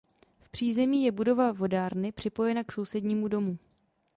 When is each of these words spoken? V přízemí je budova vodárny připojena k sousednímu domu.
V 0.41 0.49
přízemí 0.49 1.03
je 1.03 1.11
budova 1.11 1.51
vodárny 1.51 2.11
připojena 2.11 2.63
k 2.63 2.71
sousednímu 2.71 3.27
domu. 3.27 3.57